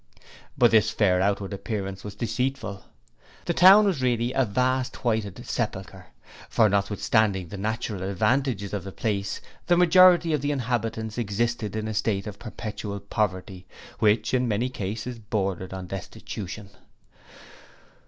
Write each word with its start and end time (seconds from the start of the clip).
But 0.57 0.71
this 0.71 0.89
fair 0.89 1.21
outward 1.21 1.53
appearance 1.53 2.03
was 2.03 2.15
deceitful. 2.15 2.85
The 3.45 3.53
town 3.53 3.85
was 3.85 4.01
really 4.01 4.33
a 4.33 4.45
vast 4.45 5.03
whited 5.05 5.45
sepulchre; 5.45 6.07
for 6.49 6.67
notwithstanding 6.67 7.49
the 7.49 7.59
natural 7.59 8.01
advantages 8.01 8.73
of 8.73 8.83
the 8.83 8.91
place 8.91 9.41
the 9.67 9.77
majority 9.77 10.33
of 10.33 10.41
the 10.41 10.49
inhabitants 10.51 11.19
existed 11.19 11.75
in 11.75 11.87
a 11.87 11.93
state 11.93 12.25
of 12.25 12.39
perpetual 12.39 12.99
poverty 12.99 13.67
which 13.99 14.33
in 14.33 14.47
many 14.47 14.69
cases 14.69 15.19
bordered 15.19 15.71
on 15.71 15.85
destitution. 15.85 16.71